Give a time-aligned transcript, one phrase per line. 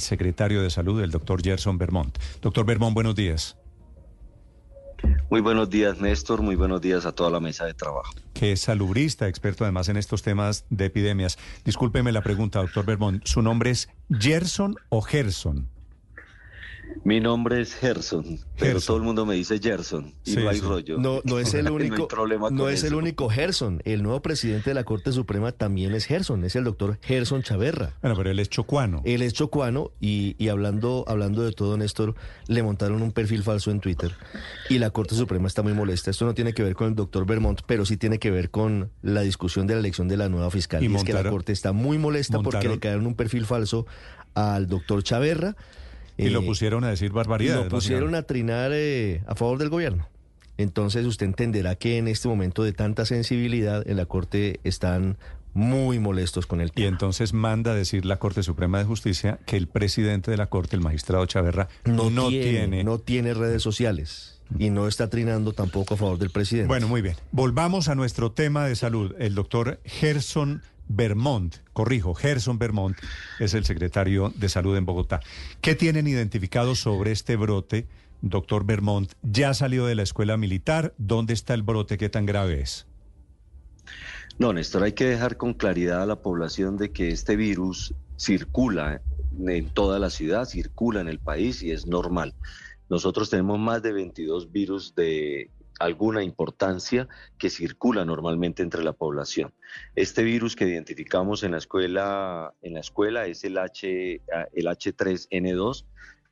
[0.00, 2.18] secretario de Salud, el doctor Gerson Bermont.
[2.40, 3.56] Doctor Bermont, buenos días.
[5.30, 6.42] Muy buenos días, Néstor.
[6.42, 8.12] Muy buenos días a toda la mesa de trabajo.
[8.34, 11.38] Que es salubrista, experto además en estos temas de epidemias.
[11.64, 13.24] Discúlpeme la pregunta, doctor Bermont.
[13.24, 15.68] ¿Su nombre es Gerson o Gerson?
[17.04, 20.98] Mi nombre es Gerson, pero todo el mundo me dice Gerson y no hay rollo.
[20.98, 22.08] No, no es el único,
[22.50, 23.80] no, es el único Gerson.
[23.84, 27.94] El nuevo presidente de la Corte Suprema también es Gerson, es el doctor Gerson Chaverra.
[28.02, 29.02] Bueno, pero él es chocuano.
[29.04, 32.14] Él es chocuano y, y hablando, hablando de todo, Néstor,
[32.48, 34.12] le montaron un perfil falso en Twitter
[34.68, 36.10] y la Corte Suprema está muy molesta.
[36.10, 38.90] Esto no tiene que ver con el doctor Vermont, pero sí tiene que ver con
[39.02, 40.82] la discusión de la elección de la nueva fiscal.
[40.82, 43.86] Y, es que la Corte está muy molesta porque le cayeron un perfil falso
[44.34, 45.56] al doctor Chaverra
[46.26, 47.64] y lo eh, pusieron a decir barbaridades.
[47.64, 50.08] Lo pusieron a trinar eh, a favor del gobierno.
[50.58, 55.16] Entonces usted entenderá que en este momento de tanta sensibilidad en la Corte están
[55.54, 56.84] muy molestos con el tema.
[56.84, 60.46] Y entonces manda a decir la Corte Suprema de Justicia que el presidente de la
[60.46, 65.94] Corte, el magistrado Chaverra, no, tiene, no tiene redes sociales y no está trinando tampoco
[65.94, 66.68] a favor del presidente.
[66.68, 67.16] Bueno, muy bien.
[67.32, 69.14] Volvamos a nuestro tema de salud.
[69.18, 70.62] El doctor Gerson
[70.92, 72.96] Vermont, corrijo, Gerson Vermont
[73.38, 75.20] es el secretario de Salud en Bogotá.
[75.60, 77.86] ¿Qué tienen identificado sobre este brote,
[78.22, 79.12] doctor Vermont?
[79.22, 80.92] ¿Ya salió de la escuela militar?
[80.98, 81.96] ¿Dónde está el brote?
[81.96, 82.88] ¿Qué tan grave es?
[84.40, 89.00] No, Néstor, hay que dejar con claridad a la población de que este virus circula
[89.46, 92.34] en toda la ciudad, circula en el país y es normal.
[92.88, 95.50] Nosotros tenemos más de 22 virus de
[95.80, 99.52] alguna importancia que circula normalmente entre la población.
[99.96, 104.20] Este virus que identificamos en la escuela, en la escuela es el, H,
[104.52, 105.86] el H3N2,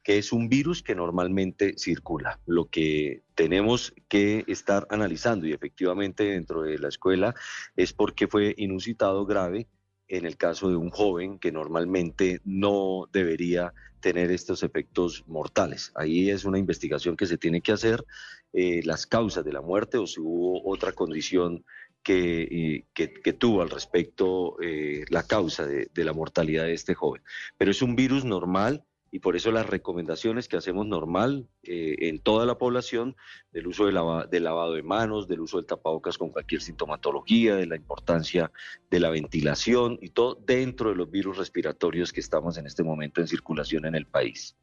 [0.04, 2.40] que es un virus que normalmente circula.
[2.46, 7.34] Lo que tenemos que estar analizando y efectivamente dentro de la escuela
[7.74, 9.66] es porque fue inusitado grave
[10.08, 15.92] en el caso de un joven que normalmente no debería tener estos efectos mortales.
[15.94, 18.04] Ahí es una investigación que se tiene que hacer,
[18.52, 21.64] eh, las causas de la muerte o si hubo otra condición
[22.02, 27.22] que, que, tuvo al respecto eh, la causa de la mortalidad de este joven.
[27.58, 32.18] Pero es un virus normal y por eso las recomendaciones que hacemos normal eh, en
[32.18, 33.16] toda la población
[33.52, 33.92] del uso de
[34.30, 38.52] del lavado de manos, del uso del tapabocas con cualquier sintomatología, de la importancia
[38.90, 43.20] de la ventilación y todo dentro de los virus respiratorios que estamos en este momento
[43.20, 44.56] en circulación en el país.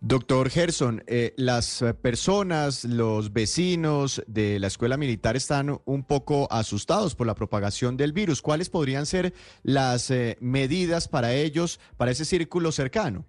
[0.00, 7.14] Doctor Gerson, eh, las personas, los vecinos de la escuela militar están un poco asustados
[7.14, 8.42] por la propagación del virus.
[8.42, 13.26] ¿Cuáles podrían ser las eh, medidas para ellos, para ese círculo cercano?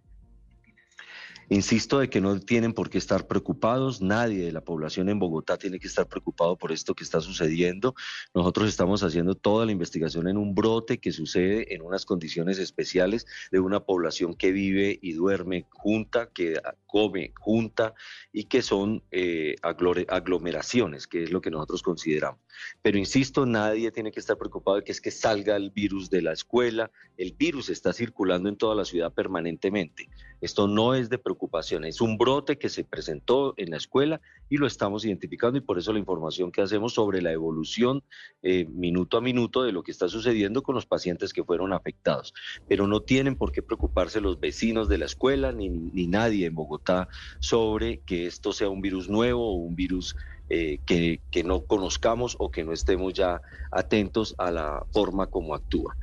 [1.49, 5.57] Insisto de que no tienen por qué estar preocupados, nadie de la población en Bogotá
[5.57, 7.93] tiene que estar preocupado por esto que está sucediendo.
[8.33, 13.27] Nosotros estamos haciendo toda la investigación en un brote que sucede en unas condiciones especiales
[13.51, 17.93] de una población que vive y duerme junta, que come junta
[18.31, 22.39] y que son eh, aglomeraciones, que es lo que nosotros consideramos.
[22.81, 26.21] Pero insisto, nadie tiene que estar preocupado de que es que salga el virus de
[26.21, 26.91] la escuela.
[27.17, 30.09] El virus está circulando en toda la ciudad permanentemente.
[30.41, 31.34] Esto no es de preocupación,
[31.83, 35.77] es un brote que se presentó en la escuela y lo estamos identificando y por
[35.77, 38.03] eso la información que hacemos sobre la evolución
[38.41, 42.33] eh, minuto a minuto de lo que está sucediendo con los pacientes que fueron afectados.
[42.67, 46.55] Pero no tienen por qué preocuparse los vecinos de la escuela ni, ni nadie en
[46.55, 47.07] Bogotá
[47.39, 50.15] sobre que esto sea un virus nuevo o un virus
[50.49, 53.41] eh, que, que no conozcamos o que no estemos ya
[53.71, 55.95] atentos a la forma como actúa.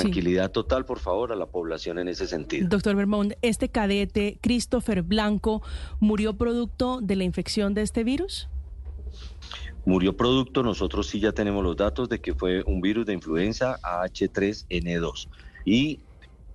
[0.00, 2.68] Tranquilidad total, por favor, a la población en ese sentido.
[2.68, 5.62] Doctor Vermont, ¿este cadete, Christopher Blanco,
[6.00, 8.48] murió producto de la infección de este virus?
[9.84, 13.78] Murió producto, nosotros sí ya tenemos los datos de que fue un virus de influenza
[13.82, 15.28] H3N2.
[15.64, 16.00] Y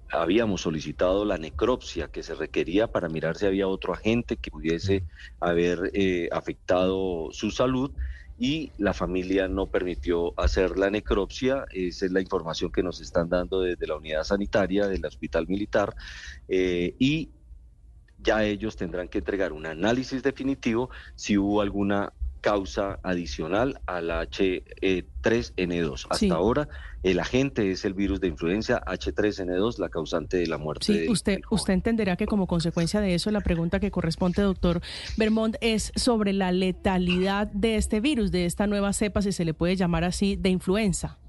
[0.09, 5.03] habíamos solicitado la necropsia que se requería para mirar si había otro agente que pudiese
[5.39, 7.91] haber eh, afectado su salud
[8.37, 11.65] y la familia no permitió hacer la necropsia.
[11.71, 15.95] Esa es la información que nos están dando desde la unidad sanitaria del hospital militar
[16.47, 17.31] eh, y
[18.19, 22.13] ya ellos tendrán que entregar un análisis definitivo si hubo alguna
[22.47, 26.07] causa adicional al H3N2.
[26.09, 26.69] Hasta ahora,
[27.03, 30.85] el agente es el virus de influenza H3N2, la causante de la muerte.
[30.85, 34.79] Sí, usted, usted entenderá que como consecuencia de eso, la pregunta que corresponde, doctor
[35.17, 39.53] Vermont, es sobre la letalidad de este virus, de esta nueva cepa, si se le
[39.53, 41.19] puede llamar así, de influenza.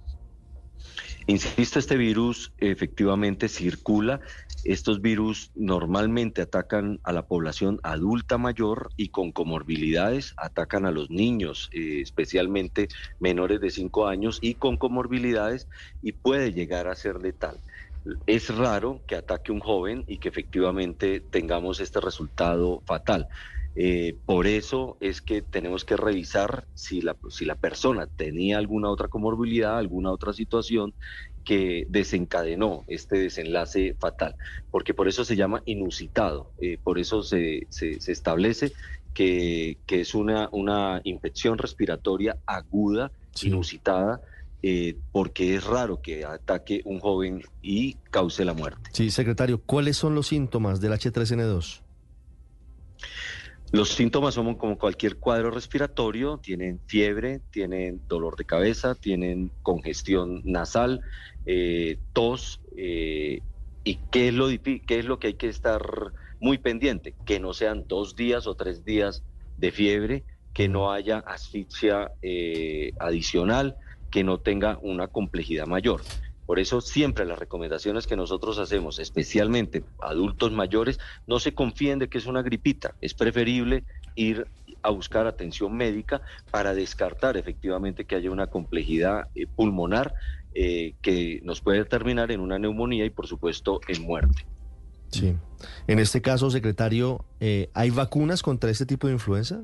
[1.28, 4.20] Insisto, este virus efectivamente circula
[4.64, 11.10] estos virus normalmente atacan a la población adulta mayor y con comorbilidades, atacan a los
[11.10, 12.88] niños, eh, especialmente
[13.20, 15.68] menores de 5 años y con comorbilidades
[16.02, 17.60] y puede llegar a ser letal.
[18.26, 23.28] es raro que ataque un joven y que efectivamente tengamos este resultado fatal.
[23.74, 28.90] Eh, por eso es que tenemos que revisar si la, si la persona tenía alguna
[28.90, 30.94] otra comorbilidad, alguna otra situación
[31.44, 34.34] que desencadenó este desenlace fatal,
[34.70, 38.72] porque por eso se llama inusitado, eh, por eso se, se, establece
[39.14, 43.12] que, que, es una, una infección respiratoria aguda,
[43.42, 44.20] inusitada,
[44.62, 48.90] eh, porque es raro que ataque un joven y cause la muerte.
[48.92, 51.82] Sí, secretario, ¿cuáles son los síntomas del H3N2?
[53.70, 60.40] Los síntomas son como cualquier cuadro respiratorio, tienen fiebre, tienen dolor de cabeza, tienen congestión
[60.44, 61.02] nasal,
[61.44, 63.40] eh, tos, eh,
[63.84, 65.82] y qué es, lo, qué es lo que hay que estar
[66.40, 69.22] muy pendiente, que no sean dos días o tres días
[69.58, 70.24] de fiebre,
[70.54, 73.76] que no haya asfixia eh, adicional,
[74.10, 76.00] que no tenga una complejidad mayor.
[76.48, 82.08] Por eso siempre las recomendaciones que nosotros hacemos, especialmente adultos mayores, no se confíen de
[82.08, 82.94] que es una gripita.
[83.02, 83.84] Es preferible
[84.14, 84.46] ir
[84.80, 90.14] a buscar atención médica para descartar efectivamente que haya una complejidad eh, pulmonar
[90.54, 94.46] eh, que nos puede terminar en una neumonía y por supuesto en muerte.
[95.10, 95.36] Sí.
[95.86, 99.60] En este caso, secretario, eh, ¿hay vacunas contra este tipo de influenza?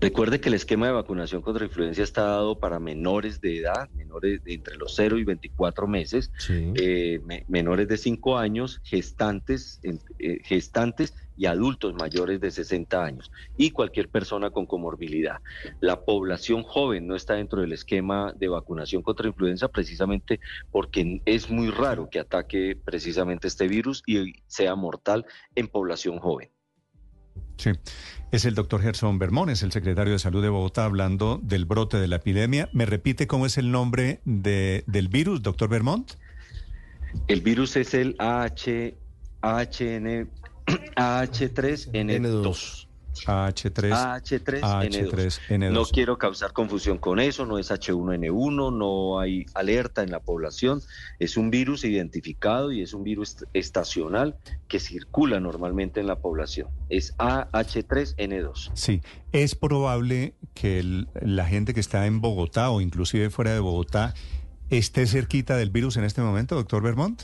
[0.00, 4.42] Recuerde que el esquema de vacunación contra influenza está dado para menores de edad, menores
[4.44, 9.80] de entre los 0 y 24 meses, eh, menores de 5 años, gestantes,
[10.18, 15.38] eh, gestantes y adultos mayores de 60 años y cualquier persona con comorbilidad.
[15.80, 21.50] La población joven no está dentro del esquema de vacunación contra influenza precisamente porque es
[21.50, 26.53] muy raro que ataque precisamente este virus y sea mortal en población joven.
[27.56, 27.70] Sí,
[28.32, 31.98] es el doctor Gerson Bermón, es el secretario de Salud de Bogotá, hablando del brote
[31.98, 32.68] de la epidemia.
[32.72, 36.12] ¿Me repite cómo es el nombre de, del virus, doctor Bermont?
[37.28, 38.94] El virus es el AH,
[39.40, 40.28] AHN,
[40.96, 42.83] AH3N2.
[43.26, 43.90] AH3,
[44.62, 45.70] AH3N2.
[45.70, 50.82] No quiero causar confusión con eso, no es H1N1, no hay alerta en la población,
[51.18, 54.36] es un virus identificado y es un virus estacional
[54.68, 56.68] que circula normalmente en la población.
[56.88, 58.70] Es AH3N2.
[58.74, 59.02] Sí,
[59.32, 64.14] es probable que la gente que está en Bogotá o inclusive fuera de Bogotá
[64.70, 67.22] esté cerquita del virus en este momento, doctor Vermont.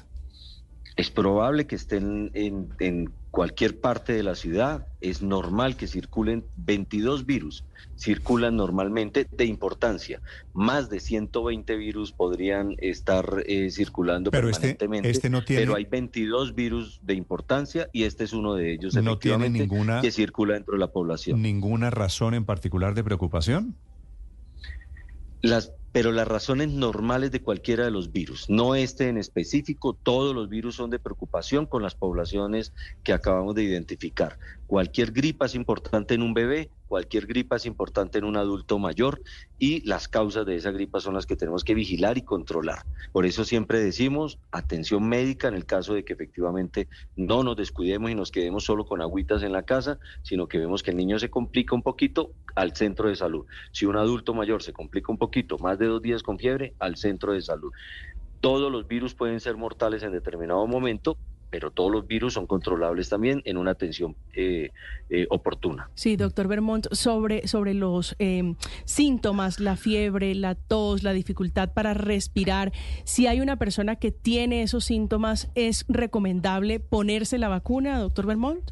[0.97, 4.87] Es probable que estén en, cualquier parte de la ciudad.
[5.01, 7.65] Es normal que circulen 22 virus.
[7.97, 10.21] Circulan normalmente de importancia.
[10.53, 15.11] Más de 120 virus podrían estar eh, circulando pero este, permanentemente.
[15.11, 15.63] Este no tiene...
[15.63, 18.95] Pero hay 22 virus de importancia y este es uno de ellos.
[18.95, 21.41] No tiene ninguna que circula dentro de la población.
[21.41, 23.77] ¿Ninguna razón en particular de preocupación?
[25.43, 30.35] Las pero las razones normales de cualquiera de los virus, no este en específico, todos
[30.35, 32.73] los virus son de preocupación con las poblaciones
[33.03, 34.39] que acabamos de identificar.
[34.71, 39.21] Cualquier gripa es importante en un bebé, cualquier gripa es importante en un adulto mayor
[39.59, 42.87] y las causas de esa gripa son las que tenemos que vigilar y controlar.
[43.11, 46.87] Por eso siempre decimos atención médica en el caso de que efectivamente
[47.17, 50.85] no nos descuidemos y nos quedemos solo con agüitas en la casa, sino que vemos
[50.85, 53.47] que el niño se complica un poquito al centro de salud.
[53.73, 56.95] Si un adulto mayor se complica un poquito, más de dos días con fiebre, al
[56.95, 57.73] centro de salud.
[58.41, 61.19] Todos los virus pueden ser mortales en determinado momento,
[61.51, 64.71] pero todos los virus son controlables también en una atención eh,
[65.09, 65.91] eh, oportuna.
[65.95, 71.95] Sí, doctor Vermont, sobre, sobre los em, síntomas, la fiebre, la tos, la dificultad para
[71.95, 72.73] respirar,
[73.05, 78.71] si hay una persona que tiene esos síntomas, ¿es recomendable ponerse la vacuna, doctor Vermont?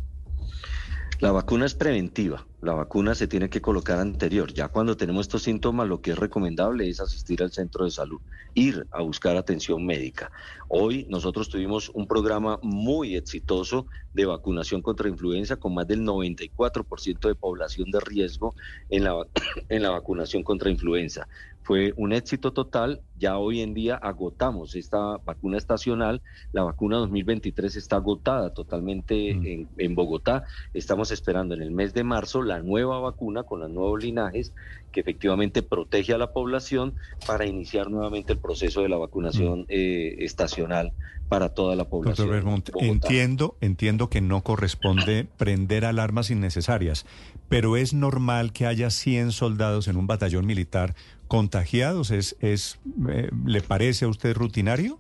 [1.21, 4.53] La vacuna es preventiva, la vacuna se tiene que colocar anterior.
[4.55, 8.21] Ya cuando tenemos estos síntomas, lo que es recomendable es asistir al centro de salud,
[8.55, 10.31] ir a buscar atención médica.
[10.69, 17.27] Hoy nosotros tuvimos un programa muy exitoso de vacunación contra influenza con más del 94%
[17.27, 18.55] de población de riesgo
[18.89, 19.27] en la,
[19.69, 21.29] en la vacunación contra influenza.
[21.69, 23.03] Fue un éxito total.
[23.19, 26.23] Ya hoy en día agotamos esta vacuna estacional.
[26.53, 29.47] La vacuna 2023 está agotada totalmente mm.
[29.47, 30.45] en, en, Bogotá.
[30.73, 34.55] Estamos esperando en el mes de marzo la nueva vacuna con los nuevos linajes
[34.93, 36.95] que efectivamente protege a la población
[37.27, 39.67] para iniciar nuevamente el proceso de la vacunación mm.
[39.69, 40.95] eh, estacional
[41.29, 42.29] para toda la población.
[42.29, 47.05] Doctor entiendo, entiendo que no corresponde prender alarmas innecesarias,
[47.49, 50.95] pero es normal que haya 100 soldados en un batallón militar
[51.29, 52.11] contagiados?
[52.11, 54.99] ¿Es, es, eh, ¿Le parece a usted rutinario?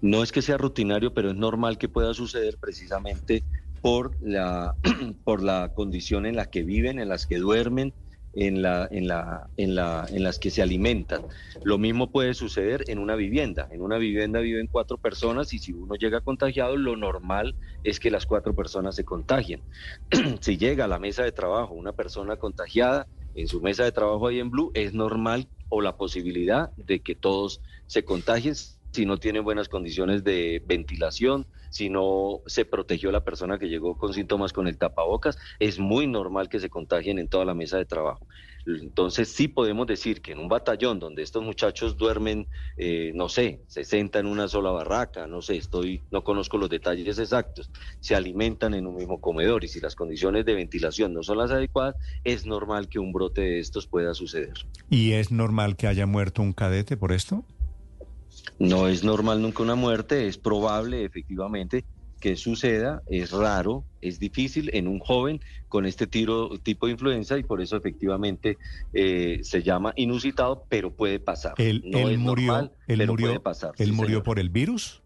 [0.00, 3.42] No es que sea rutinario, pero es normal que pueda suceder precisamente
[3.80, 4.74] por la,
[5.24, 7.92] por la condición en la que viven, en las que duermen,
[8.34, 11.22] en, la, en, la, en, la, en las que se alimentan.
[11.64, 13.68] Lo mismo puede suceder en una vivienda.
[13.70, 18.10] En una vivienda viven cuatro personas y si uno llega contagiado, lo normal es que
[18.10, 19.62] las cuatro personas se contagien.
[20.40, 23.06] si llega a la mesa de trabajo una persona contagiada,
[23.38, 27.14] en su mesa de trabajo ahí en Blue, es normal o la posibilidad de que
[27.14, 33.24] todos se contagien si no tienen buenas condiciones de ventilación, si no se protegió la
[33.24, 37.28] persona que llegó con síntomas con el tapabocas, es muy normal que se contagien en
[37.28, 38.26] toda la mesa de trabajo.
[38.76, 43.62] Entonces sí podemos decir que en un batallón donde estos muchachos duermen, eh, no sé,
[43.68, 47.70] 60 en una sola barraca, no sé, estoy, no conozco los detalles exactos,
[48.00, 51.50] se alimentan en un mismo comedor y si las condiciones de ventilación no son las
[51.50, 54.54] adecuadas, es normal que un brote de estos pueda suceder.
[54.90, 57.44] ¿Y es normal que haya muerto un cadete por esto?
[58.58, 61.84] No es normal nunca una muerte, es probable efectivamente
[62.18, 67.38] que suceda, es raro, es difícil en un joven con este tiro, tipo de influenza
[67.38, 68.58] y por eso efectivamente
[68.92, 71.54] eh, se llama inusitado, pero puede pasar.
[71.58, 71.82] Él,
[72.20, 73.72] murió, él murió, pasar.
[73.78, 75.02] ¿Él murió por el virus?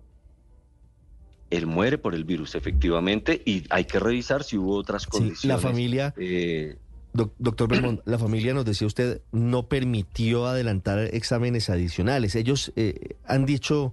[1.51, 5.45] Él muere por el virus, efectivamente, y hay que revisar si hubo otras condiciones.
[5.45, 6.15] la familia...
[6.17, 6.77] Eh,
[7.13, 12.35] doctor Belmont, la familia nos decía usted no permitió adelantar exámenes adicionales.
[12.37, 13.93] ¿Ellos eh, han dicho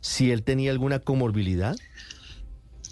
[0.00, 1.76] si él tenía alguna comorbilidad?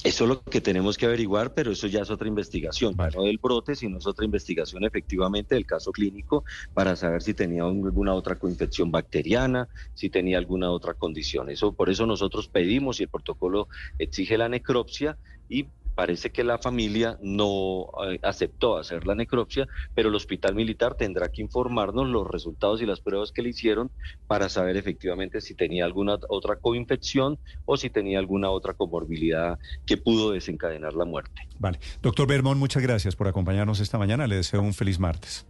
[0.06, 3.38] Eso es lo que tenemos que averiguar, pero eso ya es otra investigación, no del
[3.38, 8.38] brote, sino es otra investigación efectivamente del caso clínico para saber si tenía alguna otra
[8.38, 11.50] coinfección bacteriana, si tenía alguna otra condición.
[11.50, 13.66] Eso por eso nosotros pedimos y el protocolo
[13.98, 20.10] exige la necropsia y parece que la familia no eh, aceptó hacer la necropsia, pero
[20.10, 23.90] el hospital militar tendrá que informarnos los resultados y las pruebas que le hicieron
[24.28, 29.96] para saber efectivamente si tenía alguna otra coinfección o si tenía alguna otra comorbilidad que
[29.96, 31.48] pudo desencadenar la muerte.
[31.58, 31.80] Vale.
[32.02, 34.26] Doctor Bermón, muchas gracias por acompañarnos esta mañana.
[34.26, 35.46] Le deseo un feliz martes.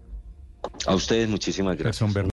[0.86, 1.96] A ustedes muchísimas gracias.